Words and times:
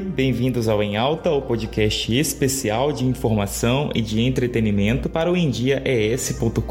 Bem-vindos 0.00 0.66
ao 0.66 0.82
Em 0.82 0.96
Alta, 0.96 1.30
o 1.30 1.40
podcast 1.40 2.12
especial 2.18 2.92
de 2.92 3.04
informação 3.04 3.90
e 3.94 4.00
de 4.00 4.20
entretenimento 4.20 5.08
para 5.08 5.30
o 5.30 5.36
endiaes.com.br. 5.36 6.64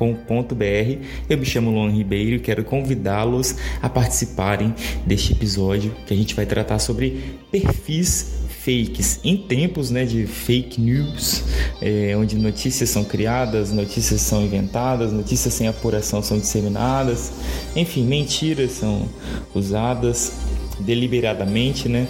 Eu 1.29 1.37
me 1.37 1.45
chamo 1.45 1.71
Luan 1.71 1.89
Ribeiro 1.89 2.35
e 2.35 2.39
quero 2.39 2.65
convidá-los 2.65 3.55
a 3.81 3.87
participarem 3.87 4.75
deste 5.05 5.31
episódio 5.31 5.95
que 6.05 6.13
a 6.13 6.17
gente 6.17 6.35
vai 6.35 6.45
tratar 6.45 6.79
sobre 6.79 7.39
perfis 7.49 8.43
fakes 8.63 9.21
em 9.23 9.37
tempos 9.37 9.89
né, 9.89 10.05
de 10.05 10.27
fake 10.27 10.81
news, 10.81 11.43
é, 11.81 12.15
onde 12.17 12.35
notícias 12.35 12.89
são 12.89 13.05
criadas, 13.05 13.71
notícias 13.71 14.19
são 14.21 14.41
inventadas, 14.41 15.13
notícias 15.13 15.53
sem 15.53 15.67
apuração 15.67 16.21
são 16.21 16.39
disseminadas, 16.39 17.31
enfim, 17.75 18.03
mentiras 18.03 18.71
são 18.71 19.07
usadas 19.53 20.33
deliberadamente, 20.79 21.87
né? 21.87 22.07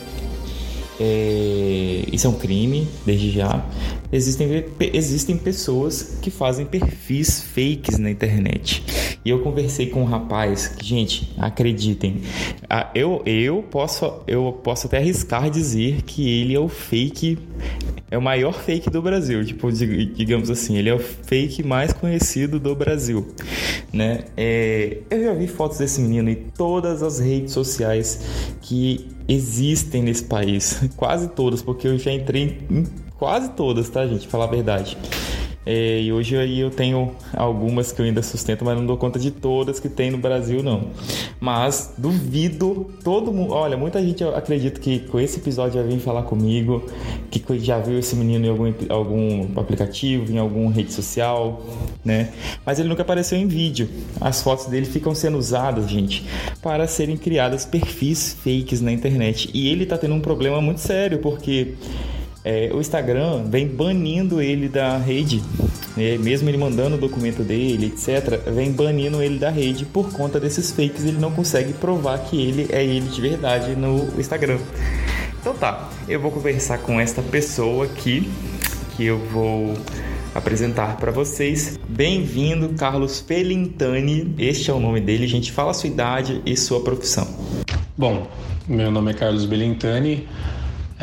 É, 1.06 2.06
isso 2.14 2.28
é 2.28 2.30
um 2.30 2.36
crime, 2.36 2.88
desde 3.06 3.30
já. 3.32 3.66
Existem, 4.10 4.66
existem 4.80 5.38
pessoas 5.38 6.18
que 6.22 6.32
fazem 6.32 6.66
perfis 6.66 7.44
fakes 7.44 7.98
na 7.98 8.10
internet. 8.10 8.82
E 9.26 9.30
eu 9.30 9.40
conversei 9.40 9.88
com 9.88 10.02
um 10.02 10.06
rapaz 10.06 10.68
que, 10.68 10.86
gente, 10.86 11.32
acreditem, 11.38 12.22
eu, 12.94 13.22
eu, 13.26 13.64
posso, 13.64 14.22
eu 14.28 14.60
posso 14.64 14.88
até 14.88 14.98
arriscar 14.98 15.50
dizer 15.50 16.02
que 16.02 16.30
ele 16.42 16.54
é 16.54 16.60
o 16.60 16.68
fake, 16.68 17.38
é 18.12 18.18
o 18.18 18.22
maior 18.22 18.54
fake 18.54 18.90
do 18.90 19.02
Brasil, 19.02 19.46
tipo, 19.46 19.72
digamos 19.72 20.50
assim, 20.50 20.78
ele 20.78 20.90
é 20.90 20.94
o 20.94 21.00
fake 21.00 21.64
mais 21.64 21.94
conhecido 21.94 22.60
do 22.60 22.76
Brasil, 22.76 23.34
né? 23.94 24.26
É, 24.36 24.98
eu 25.10 25.24
já 25.24 25.34
vi 25.34 25.48
fotos 25.48 25.78
desse 25.78 26.02
menino 26.02 26.30
em 26.30 26.36
todas 26.36 27.02
as 27.02 27.20
redes 27.20 27.54
sociais 27.54 28.56
que 28.62 29.08
existem 29.28 30.04
nesse 30.04 30.26
país, 30.26 30.82
quase 30.98 31.30
todas, 31.30 31.62
porque 31.62 31.88
eu 31.88 31.98
já 31.98 32.12
entrei 32.12 32.60
em 32.70 32.84
quase 33.18 33.52
todas, 33.52 33.90
tá, 33.90 34.06
gente? 34.06 34.28
Falar 34.28 34.46
a 34.46 34.50
verdade. 34.50 34.98
É, 35.66 36.02
e 36.02 36.12
hoje 36.12 36.38
aí 36.38 36.60
eu 36.60 36.70
tenho 36.70 37.12
algumas 37.36 37.92
que 37.92 38.02
eu 38.02 38.06
ainda 38.06 38.22
sustento, 38.22 38.66
mas 38.66 38.78
não 38.78 38.86
dou 38.86 38.98
conta 38.98 39.18
de 39.18 39.32
todas 39.32 39.80
que 39.80 39.88
tem 39.88 40.12
no 40.12 40.18
Brasil, 40.18 40.62
não. 40.62 40.90
Mas 41.40 41.94
duvido, 41.98 42.92
todo 43.04 43.32
mundo. 43.32 43.54
Olha, 43.54 43.78
muita 43.78 44.02
gente 44.02 44.24
acredita 44.24 44.80
que 44.80 45.00
com 45.00 45.20
esse 45.20 45.40
episódio 45.40 45.82
vai 45.82 45.92
vir 45.92 46.00
falar 46.00 46.24
comigo, 46.24 46.84
que 47.32 47.42
já 47.60 47.80
viu 47.80 48.00
esse 48.00 48.16
menino 48.16 48.46
em 48.46 48.50
algum, 48.50 48.74
algum 48.90 49.60
aplicativo, 49.60 50.32
em 50.32 50.38
alguma 50.38 50.72
rede 50.72 50.92
social, 50.92 51.62
né? 52.04 52.30
Mas 52.66 52.80
ele 52.80 52.90
nunca 52.90 53.02
apareceu 53.02 53.38
em 53.38 53.48
vídeo. 53.48 53.90
As 54.20 54.42
fotos 54.42 54.66
dele 54.66 54.86
ficam 54.86 55.16
sendo 55.16 55.38
usadas, 55.38 55.90
gente, 55.90 56.26
para 56.62 56.88
serem 56.88 57.18
criadas 57.18 57.66
perfis 57.66 58.38
fakes 58.44 58.82
na 58.82 58.92
internet. 58.92 59.50
E 59.54 59.68
ele 59.70 59.86
tá 59.86 59.98
tendo 59.98 60.14
um 60.14 60.22
problema 60.22 60.62
muito 60.62 60.80
sério, 60.80 61.20
porque 61.20 61.74
é, 62.46 62.70
o 62.74 62.82
Instagram 62.82 63.46
vem 63.46 63.68
banindo 63.68 64.42
ele 64.42 64.68
da 64.68 64.98
rede, 64.98 65.42
né? 65.96 66.18
mesmo 66.18 66.50
ele 66.50 66.58
mandando 66.58 66.96
o 66.96 67.00
documento 67.00 67.42
dele, 67.42 67.88
etc., 67.88 68.42
vem 68.54 68.72
banindo 68.72 69.22
ele 69.22 69.40
da 69.40 69.50
rede 69.50 69.86
por 69.86 70.12
conta 70.12 70.40
desses 70.40 70.72
fakes. 70.72 71.06
Ele 71.06 71.20
não 71.20 71.32
consegue 71.32 71.72
provar 71.74 72.18
que 72.20 72.42
ele 72.42 72.68
é 72.70 72.84
ele 72.84 73.08
de 73.08 73.22
verdade 73.22 73.76
no 73.76 74.10
Instagram. 74.20 74.60
Então 75.40 75.54
tá, 75.54 75.90
eu 76.08 76.20
vou 76.20 76.32
conversar 76.32 76.80
com 76.80 77.00
esta 77.00 77.22
pessoa 77.22 77.86
aqui 77.86 78.30
que 78.96 79.06
eu 79.06 79.20
vou 79.20 79.74
apresentar 80.36 80.98
para 80.98 81.12
vocês. 81.12 81.80
Bem-vindo, 81.88 82.70
Carlos 82.70 83.22
Felintani. 83.22 84.34
Este 84.38 84.70
é 84.70 84.74
o 84.74 84.80
nome 84.80 85.00
dele. 85.00 85.28
Gente, 85.28 85.52
fala 85.52 85.74
sua 85.74 85.88
idade 85.88 86.42
e 86.46 86.58
sua 86.58 86.82
profissão. 86.82 87.28
Bom, 87.98 88.28
meu 88.68 88.92
nome 88.92 89.12
é 89.12 89.14
Carlos 89.14 89.46
Belintani 89.46 90.28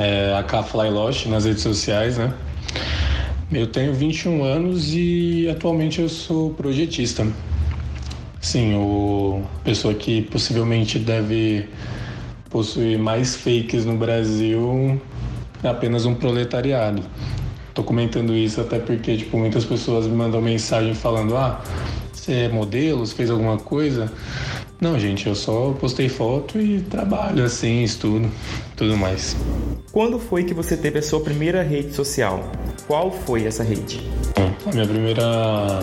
é, 0.01 0.33
a 0.35 0.63
Fly 0.63 0.89
Lost 0.89 1.27
nas 1.27 1.45
redes 1.45 1.63
sociais, 1.63 2.17
né? 2.17 2.33
Eu 3.53 3.67
tenho 3.67 3.93
21 3.93 4.43
anos 4.43 4.95
e 4.95 5.47
atualmente 5.51 6.01
eu 6.01 6.09
sou 6.09 6.55
projetista. 6.55 7.27
Sim, 8.41 8.77
o 8.77 9.43
pessoa 9.63 9.93
que 9.93 10.23
possivelmente 10.23 10.99
deve 10.99 11.69
possuir 12.49 12.99
mais 12.99 13.37
fakes 13.37 13.85
no 13.85 13.99
Brasil 13.99 14.99
é 15.63 15.69
apenas 15.69 16.07
um 16.07 16.15
proletariado. 16.15 17.03
Tô 17.75 17.85
comentando 17.85 18.35
isso 18.35 18.61
até 18.61 18.79
porque 18.79 19.19
tipo 19.19 19.37
muitas 19.37 19.67
pessoas 19.67 20.07
me 20.07 20.17
mandam 20.17 20.41
mensagem 20.41 20.95
falando: 20.95 21.37
"Ah, 21.37 21.61
você 22.11 22.33
é 22.33 22.49
modelo, 22.49 23.05
você 23.05 23.15
fez 23.15 23.31
alguma 23.31 23.59
coisa?" 23.59 24.11
Não, 24.81 24.99
gente, 24.99 25.27
eu 25.27 25.35
só 25.35 25.73
postei 25.79 26.09
foto 26.09 26.59
e 26.59 26.81
trabalho 26.81 27.45
assim, 27.45 27.83
estudo, 27.83 28.31
tudo 28.75 28.97
mais. 28.97 29.37
Quando 29.93 30.19
foi 30.19 30.43
que 30.43 30.55
você 30.55 30.75
teve 30.75 31.01
a 31.01 31.03
sua 31.03 31.21
primeira 31.21 31.63
rede 31.63 31.93
social? 31.93 32.51
Qual 32.87 33.13
foi 33.13 33.45
essa 33.45 33.63
rede? 33.63 34.01
A 34.67 34.73
minha 34.73 34.87
primeira 34.87 35.81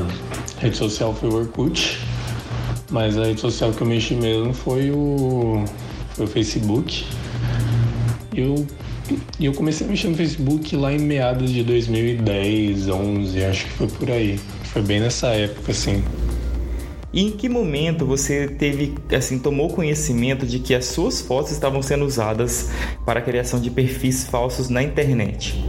rede 0.57 0.75
social 0.75 1.13
foi 1.13 1.29
o 1.29 1.35
Orkut, 1.35 1.99
mas 2.89 3.15
a 3.19 3.25
rede 3.25 3.39
social 3.39 3.71
que 3.71 3.81
eu 3.81 3.87
mexi 3.87 4.15
mesmo 4.15 4.51
foi 4.51 4.89
o, 4.89 5.63
foi 6.15 6.25
o 6.25 6.27
Facebook. 6.27 7.05
Eu, 8.35 8.65
eu 9.39 9.53
comecei 9.53 9.85
a 9.85 9.89
mexer 9.91 10.07
no 10.07 10.15
Facebook 10.15 10.75
lá 10.75 10.91
em 10.91 10.99
meados 10.99 11.51
de 11.51 11.63
2010, 11.63 12.89
11, 12.89 13.45
acho 13.45 13.65
que 13.65 13.71
foi 13.73 13.87
por 13.87 14.09
aí. 14.09 14.39
Foi 14.63 14.81
bem 14.81 14.99
nessa 14.99 15.27
época, 15.27 15.71
assim. 15.71 16.03
E 17.17 17.21
em 17.23 17.31
que 17.31 17.49
momento 17.49 18.05
você 18.05 18.47
teve, 18.47 18.93
assim, 19.11 19.39
tomou 19.39 19.69
conhecimento 19.69 20.45
de 20.45 20.59
que 20.59 20.75
as 20.75 20.85
suas 20.85 21.19
fotos 21.19 21.51
estavam 21.51 21.81
sendo 21.81 22.05
usadas 22.05 22.69
para 23.07 23.19
a 23.19 23.23
criação 23.23 23.59
de 23.59 23.71
perfis 23.71 24.25
falsos 24.25 24.69
na 24.69 24.83
internet? 24.83 25.59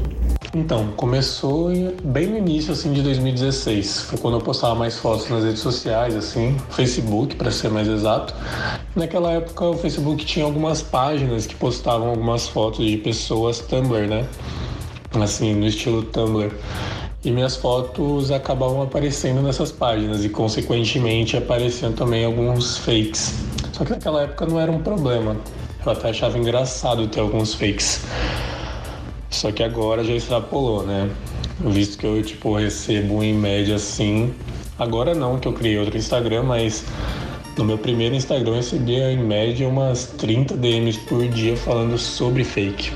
Então, 0.54 0.88
começou 0.94 1.70
bem 2.04 2.26
no 2.26 2.36
início 2.36 2.72
assim 2.72 2.92
de 2.92 3.00
2016. 3.00 4.02
Foi 4.02 4.18
quando 4.18 4.34
eu 4.34 4.42
postava 4.42 4.74
mais 4.74 4.98
fotos 4.98 5.30
nas 5.30 5.42
redes 5.42 5.60
sociais, 5.60 6.14
assim, 6.14 6.54
Facebook, 6.68 7.34
para 7.34 7.50
ser 7.50 7.70
mais 7.70 7.88
exato. 7.88 8.34
Naquela 8.94 9.32
época 9.32 9.64
o 9.64 9.78
Facebook 9.78 10.26
tinha 10.26 10.44
algumas 10.44 10.82
páginas 10.82 11.46
que 11.46 11.54
postavam 11.54 12.10
algumas 12.10 12.46
fotos 12.46 12.84
de 12.86 12.98
pessoas 12.98 13.58
Tumblr, 13.60 14.06
né? 14.06 14.28
Assim, 15.12 15.54
no 15.54 15.66
estilo 15.66 16.02
Tumblr 16.02 16.52
e 17.28 17.30
minhas 17.30 17.56
fotos 17.56 18.30
acabavam 18.30 18.80
aparecendo 18.80 19.42
nessas 19.42 19.70
páginas 19.70 20.24
e 20.24 20.30
consequentemente 20.30 21.36
apareciam 21.36 21.92
também 21.92 22.24
alguns 22.24 22.78
fakes. 22.78 23.34
Só 23.72 23.84
que 23.84 23.90
naquela 23.90 24.22
época 24.22 24.46
não 24.46 24.58
era 24.58 24.72
um 24.72 24.80
problema. 24.80 25.36
Eu 25.84 25.92
até 25.92 26.08
achava 26.08 26.38
engraçado 26.38 27.06
ter 27.06 27.20
alguns 27.20 27.52
fakes. 27.52 28.02
Só 29.28 29.52
que 29.52 29.62
agora 29.62 30.02
já 30.02 30.14
extrapolou, 30.14 30.86
né? 30.86 31.10
Visto 31.60 31.98
que 31.98 32.06
eu 32.06 32.22
tipo 32.22 32.56
recebo 32.56 33.22
em 33.22 33.34
média 33.34 33.76
assim, 33.76 34.32
agora 34.78 35.14
não 35.14 35.38
que 35.38 35.46
eu 35.46 35.52
criei 35.52 35.78
outro 35.78 35.98
Instagram, 35.98 36.44
mas 36.44 36.82
no 37.58 37.64
meu 37.64 37.76
primeiro 37.76 38.14
Instagram 38.14 38.52
eu 38.52 38.56
recebia 38.56 39.12
em 39.12 39.18
média 39.18 39.68
umas 39.68 40.06
30 40.16 40.56
DMs 40.56 40.98
por 41.00 41.28
dia 41.28 41.58
falando 41.58 41.98
sobre 41.98 42.42
fake. 42.42 42.90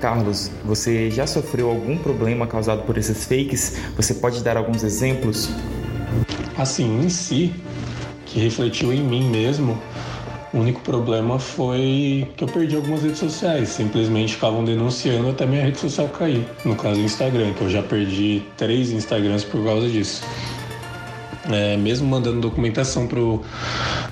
Carlos, 0.00 0.50
você 0.64 1.10
já 1.10 1.26
sofreu 1.26 1.70
algum 1.70 1.96
problema 1.96 2.46
causado 2.46 2.82
por 2.82 2.98
esses 2.98 3.24
fakes? 3.24 3.78
Você 3.96 4.14
pode 4.14 4.42
dar 4.42 4.56
alguns 4.56 4.84
exemplos? 4.84 5.48
Assim, 6.56 7.00
em 7.02 7.08
si, 7.08 7.54
que 8.26 8.38
refletiu 8.38 8.92
em 8.92 9.02
mim 9.02 9.28
mesmo, 9.30 9.80
o 10.52 10.58
único 10.58 10.80
problema 10.82 11.38
foi 11.38 12.28
que 12.36 12.44
eu 12.44 12.48
perdi 12.48 12.76
algumas 12.76 13.02
redes 13.02 13.18
sociais. 13.18 13.70
Simplesmente 13.70 14.34
ficavam 14.34 14.64
denunciando 14.64 15.30
até 15.30 15.46
minha 15.46 15.62
rede 15.62 15.78
social 15.78 16.08
cair. 16.08 16.46
No 16.64 16.76
caso, 16.76 17.00
o 17.00 17.04
Instagram, 17.04 17.54
que 17.54 17.62
eu 17.62 17.70
já 17.70 17.82
perdi 17.82 18.42
três 18.56 18.90
Instagrams 18.90 19.44
por 19.44 19.64
causa 19.64 19.88
disso. 19.88 20.22
É, 21.50 21.76
mesmo 21.76 22.08
mandando 22.08 22.40
documentação 22.40 23.06
pro, 23.06 23.42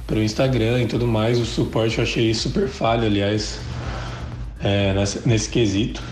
pro 0.06 0.23
Instagram 0.23 0.83
e 0.83 0.87
tudo 0.87 1.06
mais, 1.06 1.39
o 1.39 1.44
suporte 1.44 1.99
eu 1.99 2.05
achei 2.05 2.32
super 2.32 2.69
falho, 2.69 3.05
aliás 3.05 3.59
é, 4.64 4.94
nesse, 4.94 5.28
nesse 5.28 5.49
quesito. 5.50 6.02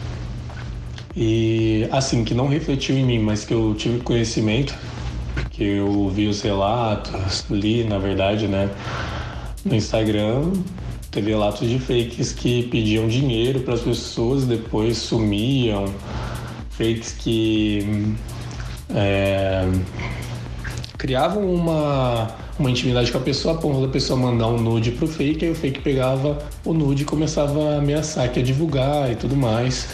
E 1.16 1.88
assim, 1.90 2.24
que 2.24 2.34
não 2.34 2.46
refletiu 2.46 2.96
em 2.96 3.04
mim, 3.04 3.18
mas 3.18 3.44
que 3.44 3.52
eu 3.52 3.74
tive 3.76 4.00
conhecimento, 4.00 4.74
porque 5.34 5.64
eu 5.64 6.08
vi 6.10 6.28
os 6.28 6.40
relatos, 6.42 7.44
li, 7.50 7.84
na 7.84 7.98
verdade, 7.98 8.46
né, 8.46 8.70
no 9.64 9.74
Instagram, 9.74 10.52
teve 11.10 11.30
relatos 11.30 11.68
de 11.68 11.78
fakes 11.78 12.32
que 12.32 12.64
pediam 12.64 13.08
dinheiro 13.08 13.60
para 13.60 13.74
as 13.74 13.80
pessoas, 13.80 14.46
depois 14.46 14.96
sumiam, 14.96 15.86
fakes 16.70 17.12
que 17.12 18.14
é, 18.94 19.68
criavam 20.96 21.52
uma 21.52 22.41
uma 22.58 22.70
intimidade 22.70 23.10
com 23.10 23.18
a 23.18 23.20
pessoa, 23.20 23.54
a 23.54 23.58
ponto 23.58 23.80
da 23.80 23.88
pessoa 23.88 24.18
mandar 24.18 24.48
um 24.48 24.58
nude 24.58 24.90
pro 24.92 25.06
fake, 25.06 25.44
aí 25.44 25.50
o 25.50 25.54
fake 25.54 25.80
pegava 25.80 26.38
o 26.64 26.72
nude 26.72 27.02
e 27.02 27.04
começava 27.04 27.74
a 27.74 27.78
ameaçar 27.78 28.30
que 28.30 28.40
ia 28.40 28.44
divulgar 28.44 29.10
e 29.10 29.16
tudo 29.16 29.36
mais. 29.36 29.88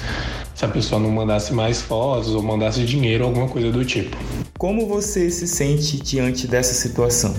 Se 0.54 0.64
a 0.64 0.68
pessoa 0.68 1.00
não 1.00 1.10
mandasse 1.10 1.52
mais 1.52 1.80
fotos 1.80 2.34
ou 2.34 2.42
mandasse 2.42 2.84
dinheiro, 2.84 3.24
alguma 3.24 3.48
coisa 3.48 3.70
do 3.70 3.84
tipo. 3.84 4.16
Como 4.58 4.88
você 4.88 5.30
se 5.30 5.46
sente 5.46 5.98
diante 6.02 6.48
dessa 6.48 6.74
situação? 6.74 7.32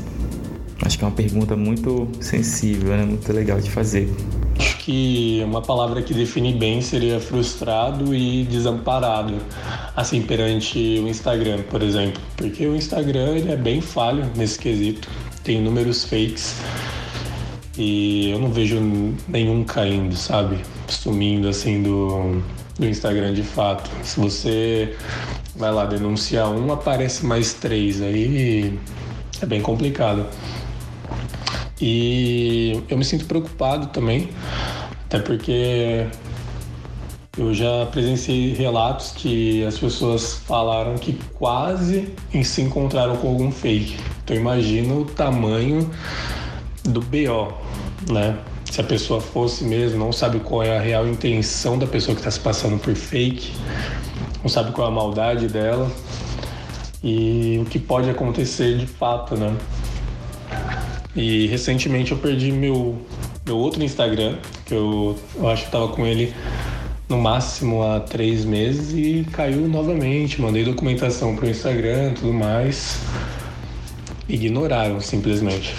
Acho 0.82 0.98
que 0.98 1.04
é 1.04 1.08
uma 1.08 1.14
pergunta 1.14 1.56
muito 1.56 2.08
sensível, 2.22 2.96
né? 2.96 3.04
Muito 3.04 3.32
legal 3.34 3.60
de 3.60 3.70
fazer. 3.70 4.10
Que 4.90 5.44
uma 5.46 5.62
palavra 5.62 6.02
que 6.02 6.16
define 6.16 6.52
bem 6.52 6.82
seria 6.82 7.20
frustrado 7.20 8.16
e 8.16 8.44
desamparado, 8.46 9.36
assim, 9.96 10.20
perante 10.24 10.80
o 10.80 11.08
Instagram, 11.08 11.62
por 11.70 11.84
exemplo. 11.84 12.20
Porque 12.36 12.66
o 12.66 12.76
Instagram 12.76 13.36
ele 13.36 13.52
é 13.52 13.56
bem 13.56 13.82
falho 13.82 14.26
nesse 14.36 14.58
quesito, 14.58 15.08
tem 15.44 15.62
números 15.62 16.06
fakes 16.06 16.56
e 17.78 18.32
eu 18.32 18.40
não 18.40 18.50
vejo 18.52 18.80
nenhum 19.28 19.64
caindo, 19.64 20.16
sabe? 20.16 20.58
Sumindo 20.88 21.48
assim 21.50 21.84
do, 21.84 22.42
do 22.80 22.88
Instagram 22.88 23.36
de 23.36 23.44
fato. 23.44 23.92
Se 24.02 24.20
você 24.20 24.98
vai 25.56 25.72
lá 25.72 25.86
denunciar 25.86 26.50
um, 26.50 26.74
aparece 26.74 27.24
mais 27.28 27.54
três, 27.54 28.02
aí 28.02 28.76
é 29.40 29.46
bem 29.46 29.62
complicado. 29.62 30.26
E 31.80 32.84
eu 32.90 32.98
me 32.98 33.06
sinto 33.06 33.26
preocupado 33.26 33.88
também, 33.88 34.30
até 35.10 35.18
porque 35.18 36.06
eu 37.36 37.52
já 37.52 37.88
presenciei 37.88 38.54
relatos 38.54 39.12
que 39.16 39.66
as 39.66 39.76
pessoas 39.76 40.36
falaram 40.36 41.00
que 41.00 41.14
quase 41.34 42.14
se 42.44 42.62
encontraram 42.62 43.18
com 43.18 43.30
algum 43.30 43.52
fake. 43.52 43.98
Então 44.24 44.38
imagina 44.38 44.94
o 44.94 45.06
tamanho 45.06 45.90
do 46.84 47.02
BO, 47.02 47.52
né? 48.08 48.38
Se 48.66 48.82
a 48.82 48.84
pessoa 48.84 49.20
fosse 49.20 49.64
mesmo, 49.64 49.98
não 49.98 50.12
sabe 50.12 50.42
qual 50.42 50.62
é 50.62 50.78
a 50.78 50.80
real 50.80 51.08
intenção 51.08 51.80
da 51.80 51.88
pessoa 51.88 52.14
que 52.14 52.22
está 52.22 52.30
se 52.30 52.40
passando 52.40 52.78
por 52.78 52.94
fake, 52.94 53.52
não 54.44 54.50
sabe 54.50 54.72
qual 54.72 54.90
é 54.90 54.92
a 54.92 54.94
maldade 54.94 55.48
dela 55.48 55.92
e 57.04 57.60
o 57.60 57.66
que 57.66 57.80
pode 57.80 58.12
acontecer 58.12 58.78
de 58.78 58.86
fato, 58.86 59.36
né? 59.36 59.56
E 61.16 61.48
recentemente 61.48 62.12
eu 62.12 62.18
perdi 62.20 62.52
meu, 62.52 63.02
meu 63.50 63.58
outro 63.58 63.84
Instagram, 63.84 64.38
que 64.66 64.76
eu, 64.76 65.18
eu 65.36 65.50
acho 65.50 65.64
que 65.64 65.68
estava 65.70 65.88
com 65.88 66.06
ele 66.06 66.34
no 67.08 67.18
máximo 67.18 67.84
há 67.84 68.00
três 68.00 68.46
meses 68.46 68.94
e 68.94 69.26
caiu 69.32 69.68
novamente. 69.68 70.40
Mandei 70.40 70.64
documentação 70.64 71.36
para 71.36 71.46
o 71.46 71.50
Instagram 71.50 72.14
tudo 72.14 72.32
mais. 72.32 73.00
Ignoraram 74.28 75.02
simplesmente. 75.02 75.74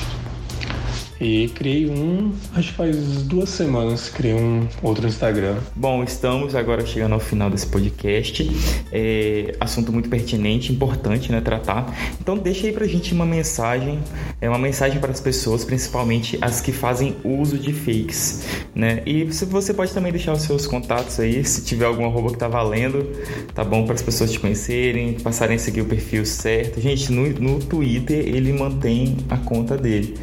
E 1.21 1.49
criei 1.49 1.87
um, 1.87 2.33
acho 2.55 2.71
que 2.71 2.77
faz 2.77 2.97
duas 3.25 3.51
semanas, 3.51 4.09
criei 4.09 4.35
um 4.35 4.67
outro 4.83 5.07
Instagram. 5.07 5.59
Bom, 5.77 6.03
estamos 6.03 6.55
agora 6.55 6.87
chegando 6.87 7.13
ao 7.13 7.21
final 7.21 7.51
desse 7.51 7.67
podcast. 7.67 8.51
É, 8.91 9.55
assunto 9.61 9.93
muito 9.93 10.09
pertinente, 10.09 10.73
importante, 10.73 11.31
né, 11.31 11.43
tratar. 11.43 11.95
Então 12.19 12.39
deixa 12.39 12.67
aí 12.67 12.73
pra 12.73 12.87
gente 12.87 13.13
uma 13.13 13.27
mensagem, 13.27 13.99
é 14.41 14.49
uma 14.49 14.59
mensagem 14.59 14.99
para 14.99 15.11
as 15.11 15.21
pessoas, 15.21 15.63
principalmente 15.63 16.39
as 16.41 16.63
que 16.63 16.73
fazem 16.73 17.15
uso 17.23 17.59
de 17.59 17.71
fakes, 17.75 18.43
né? 18.75 19.03
E 19.05 19.25
você 19.25 19.75
pode 19.75 19.93
também 19.93 20.13
deixar 20.13 20.33
os 20.33 20.43
seus 20.43 20.67
contatos 20.67 21.21
aí, 21.21 21.45
se 21.45 21.63
tiver 21.67 21.85
algum 21.85 22.07
arroba 22.07 22.31
que 22.33 22.39
tá 22.39 22.49
valendo, 22.49 23.07
tá 23.55 23.63
bom 23.63 23.85
para 23.85 23.95
as 23.95 24.03
pessoas 24.03 24.33
te 24.33 24.41
conhecerem, 24.41 25.15
passarem 25.21 25.57
a 25.57 25.59
seguir 25.59 25.83
o 25.83 25.87
perfil 25.87 26.25
certo. 26.25 26.81
Gente, 26.81 27.13
no, 27.13 27.29
no 27.29 27.59
Twitter 27.59 28.27
ele 28.27 28.55
mantém 28.55 29.19
a 29.29 29.37
conta 29.37 29.77
dele. 29.77 30.15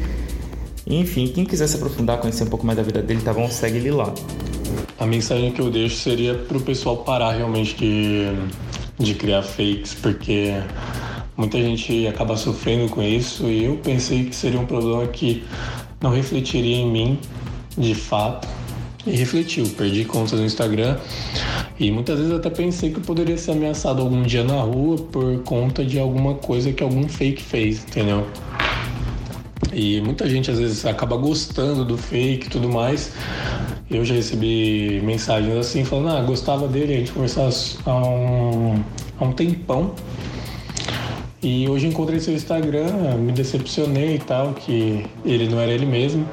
Enfim, 0.90 1.26
quem 1.26 1.44
quiser 1.44 1.66
se 1.66 1.76
aprofundar, 1.76 2.18
conhecer 2.18 2.44
um 2.44 2.46
pouco 2.46 2.64
mais 2.64 2.78
da 2.78 2.82
vida 2.82 3.02
dele, 3.02 3.20
tá 3.20 3.34
bom? 3.34 3.48
Segue 3.50 3.76
ele 3.76 3.90
lá. 3.90 4.12
A 4.98 5.04
mensagem 5.06 5.52
que 5.52 5.60
eu 5.60 5.70
deixo 5.70 5.96
seria 5.96 6.34
pro 6.34 6.60
pessoal 6.60 6.98
parar 6.98 7.32
realmente 7.32 7.76
de, 7.76 8.24
de 8.98 9.14
criar 9.14 9.42
fakes, 9.42 9.92
porque 9.94 10.54
muita 11.36 11.58
gente 11.58 12.06
acaba 12.06 12.36
sofrendo 12.36 12.88
com 12.88 13.02
isso 13.02 13.44
e 13.46 13.64
eu 13.64 13.76
pensei 13.76 14.24
que 14.24 14.34
seria 14.34 14.58
um 14.58 14.64
problema 14.64 15.06
que 15.08 15.44
não 16.00 16.10
refletiria 16.10 16.76
em 16.76 16.90
mim 16.90 17.18
de 17.76 17.94
fato. 17.94 18.48
E 19.06 19.12
refletiu, 19.12 19.66
perdi 19.70 20.04
conta 20.04 20.36
no 20.36 20.44
Instagram 20.44 20.98
e 21.78 21.90
muitas 21.90 22.18
vezes 22.18 22.34
até 22.34 22.50
pensei 22.50 22.90
que 22.90 22.96
eu 22.96 23.02
poderia 23.02 23.38
ser 23.38 23.52
ameaçado 23.52 24.02
algum 24.02 24.22
dia 24.22 24.42
na 24.42 24.60
rua 24.60 24.98
por 24.98 25.38
conta 25.44 25.84
de 25.84 25.98
alguma 25.98 26.34
coisa 26.34 26.72
que 26.72 26.82
algum 26.82 27.08
fake 27.08 27.42
fez, 27.42 27.84
entendeu? 27.84 28.26
E 29.72 30.00
muita 30.00 30.28
gente 30.28 30.50
às 30.50 30.58
vezes 30.58 30.84
acaba 30.86 31.16
gostando 31.16 31.84
do 31.84 31.96
fake 31.96 32.46
e 32.46 32.50
tudo 32.50 32.68
mais. 32.68 33.12
Eu 33.90 34.04
já 34.04 34.14
recebi 34.14 35.00
mensagens 35.02 35.54
assim 35.56 35.84
falando, 35.84 36.16
ah, 36.16 36.22
gostava 36.22 36.68
dele, 36.68 36.94
a 36.94 36.96
gente 36.98 37.12
conversava 37.12 37.50
há 37.86 37.96
um, 37.96 38.82
há 39.18 39.24
um 39.24 39.32
tempão. 39.32 39.94
E 41.42 41.68
hoje 41.68 41.86
encontrei 41.86 42.18
seu 42.18 42.34
Instagram, 42.34 43.16
me 43.18 43.32
decepcionei 43.32 44.16
e 44.16 44.18
tal, 44.18 44.54
que 44.54 45.06
ele 45.24 45.48
não 45.48 45.60
era 45.60 45.70
ele 45.70 45.86
mesmo. 45.86 46.26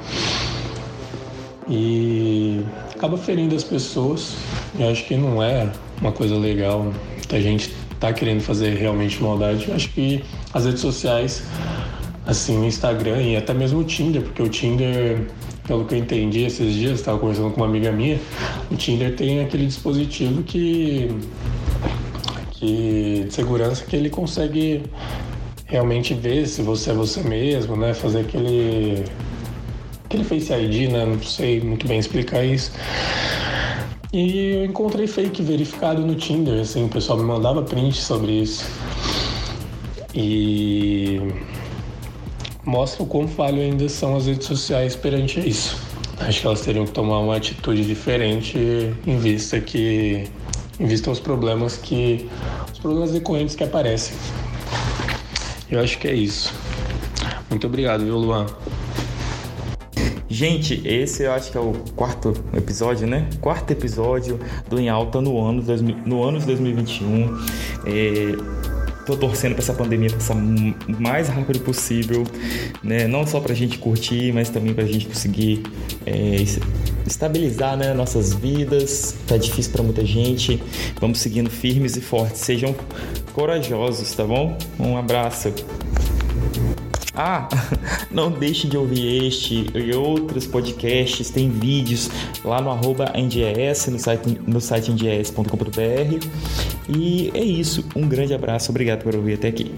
E 1.69 2.62
acaba 2.94 3.18
ferindo 3.18 3.56
as 3.56 3.63
pessoas. 3.63 4.36
Eu 4.80 4.89
acho 4.89 5.06
que 5.06 5.16
não 5.16 5.42
é 5.42 5.69
uma 6.01 6.12
coisa 6.12 6.36
legal. 6.36 6.92
A 7.31 7.39
gente 7.39 7.71
tá 8.00 8.12
querendo 8.13 8.42
fazer 8.42 8.75
realmente 8.75 9.21
maldade. 9.21 9.68
Eu 9.68 9.75
acho 9.75 9.89
que 9.89 10.24
as 10.54 10.66
redes 10.66 10.81
sociais 10.81 11.44
assim, 12.25 12.60
o 12.60 12.66
Instagram 12.66 13.22
e 13.22 13.36
até 13.36 13.54
mesmo 13.54 13.80
o 13.80 13.83
Tinder, 13.83 14.22
porque 14.22 14.42
o 14.42 14.50
Tinder, 14.50 15.27
pelo 15.68 15.86
que 15.86 15.94
eu 15.95 16.00
entendi 16.00 16.44
esses 16.44 16.74
dias, 16.74 17.00
estava 17.00 17.19
conversando 17.19 17.51
com 17.51 17.57
uma 17.57 17.68
amiga 17.68 17.92
minha, 17.92 18.19
o 18.72 18.75
Tinder 18.75 19.16
tem 19.16 19.42
aquele 19.42 19.68
dispositivo 19.68 20.44
que, 20.44 21.10
que 22.51 23.25
de 23.27 23.33
segurança 23.33 23.86
que 23.86 23.95
ele 23.95 24.10
consegue 24.10 24.83
realmente 25.66 26.13
ver 26.13 26.48
se 26.48 26.62
você 26.62 26.92
é 26.92 26.94
você 26.94 27.22
mesmo, 27.22 27.75
né? 27.75 27.94
Fazer 27.94 28.22
aquele 28.22 29.04
aquele 30.06 30.24
Face 30.24 30.54
ID, 30.54 30.92
né? 30.92 31.06
Não 31.06 31.21
sei 31.21 31.62
muito 31.62 31.88
bem 31.88 32.00
explicar 32.00 32.44
isso. 32.44 32.71
E 34.13 34.54
eu 34.56 34.66
encontrei 34.66 35.07
fake 35.07 35.42
verificado 35.44 36.01
no 36.01 36.16
Tinder, 36.16 36.62
assim, 36.62 36.86
o 36.86 36.89
pessoal 36.89 37.19
me 37.19 37.25
mandava 37.25 37.62
print 37.63 37.98
sobre 37.98 38.31
isso. 38.31 38.66
E 40.13 41.19
mostra 42.65 43.03
o 43.03 43.06
quão 43.06 43.27
falho 43.27 43.62
ainda 43.62 43.88
são 43.88 44.15
as 44.15 44.25
redes 44.25 44.47
sociais 44.47 44.95
perante 44.95 45.39
isso. 45.39 45.77
Acho 46.19 46.41
que 46.41 46.47
elas 46.47 46.62
teriam 46.62 46.85
que 46.85 46.91
tomar 46.91 47.19
uma 47.19 47.35
atitude 47.35 47.85
diferente 47.85 48.57
em 49.06 49.17
vista 49.17 49.59
que 49.59 50.27
em 50.79 50.85
vista 50.85 51.09
aos 51.09 51.19
problemas 51.19 51.77
que 51.77 52.29
os 52.71 52.79
problemas 52.79 53.12
decorrentes 53.12 53.56
que 53.56 53.63
aparecem. 53.63 54.15
Eu 55.69 55.79
acho 55.81 55.97
que 55.97 56.07
é 56.07 56.13
isso. 56.13 56.53
Muito 57.50 57.67
obrigado, 57.67 58.03
viu, 58.03 58.17
Luan? 58.17 58.45
Gente, 60.27 60.81
esse 60.85 61.23
eu 61.23 61.31
acho 61.31 61.51
que 61.51 61.57
é 61.57 61.61
o 61.61 61.73
quarto 61.95 62.33
episódio, 62.54 63.07
né? 63.07 63.30
Quarto 63.40 63.71
episódio 63.71 64.40
do 64.69 64.80
Em 64.80 64.90
Alta 64.90 65.21
no 65.21 65.40
ano, 65.42 65.63
no 66.06 66.23
ano 66.23 66.40
de 66.40 66.45
2021. 66.45 67.45
É 67.85 68.74
Tô 69.06 69.16
torcendo 69.16 69.54
para 69.54 69.64
essa 69.64 69.74
pandemia 69.74 70.09
passar 70.09 70.35
o 70.35 71.02
mais 71.02 71.28
rápido 71.28 71.59
possível, 71.59 72.24
né? 72.83 73.07
Não 73.07 73.26
só 73.28 73.40
para 73.40 73.54
a 73.54 73.56
gente 73.56 73.78
curtir, 73.78 74.31
mas 74.33 74.50
também 74.50 74.74
para 74.74 74.83
a 74.83 74.88
gente 74.88 75.06
conseguir 75.06 75.62
é, 76.06 76.38
estabilizar 77.06 77.78
né, 77.78 77.94
nossas 77.94 78.33
vidas. 78.33 79.16
Tá 79.28 79.38
difícil 79.38 79.71
para 79.71 79.83
muita 79.83 80.04
gente. 80.04 80.62
Vamos 81.00 81.19
seguindo 81.19 81.50
firmes 81.50 81.95
e 81.95 82.02
fortes. 82.02 82.42
Sejam 82.42 82.76
corajosos, 83.33 84.12
tá 84.14 84.24
bom? 84.24 84.57
Um 84.80 84.97
abraço. 84.97 85.54
Ah, 87.16 87.48
não 88.12 88.30
deixe 88.30 88.68
de 88.68 88.78
ouvir 88.78 89.26
este 89.26 89.69
e 89.74 89.95
outros 89.95 90.45
podcasts, 90.45 91.30
tem 91.30 91.50
vídeos 91.50 92.10
lá 92.44 92.62
no 92.62 92.69
arroba 92.69 93.12
NDES, 93.16 93.88
no 93.88 94.00
site, 94.00 94.40
no 94.45 94.60
site 94.60 94.92
nds.com.br. 94.92 96.28
E 96.90 97.31
é 97.34 97.44
isso, 97.44 97.86
um 97.95 98.07
grande 98.07 98.34
abraço, 98.34 98.72
obrigado 98.72 99.04
por 99.04 99.16
ouvir 99.16 99.34
até 99.36 99.48
aqui. 99.48 99.74